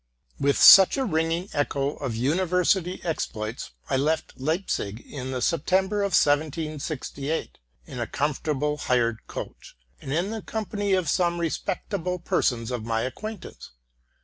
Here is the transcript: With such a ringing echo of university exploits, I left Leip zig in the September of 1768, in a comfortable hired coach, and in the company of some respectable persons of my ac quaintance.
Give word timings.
With 0.39 0.57
such 0.59 0.97
a 0.97 1.05
ringing 1.05 1.47
echo 1.53 1.91
of 1.97 2.15
university 2.15 3.01
exploits, 3.03 3.69
I 3.87 3.97
left 3.97 4.39
Leip 4.39 4.67
zig 4.71 4.99
in 5.01 5.29
the 5.29 5.43
September 5.43 5.97
of 6.01 6.13
1768, 6.13 7.59
in 7.85 7.99
a 7.99 8.07
comfortable 8.07 8.77
hired 8.77 9.27
coach, 9.27 9.77
and 10.01 10.11
in 10.11 10.31
the 10.31 10.41
company 10.41 10.93
of 10.93 11.07
some 11.07 11.39
respectable 11.39 12.17
persons 12.17 12.71
of 12.71 12.83
my 12.83 13.03
ac 13.05 13.13
quaintance. 13.15 13.73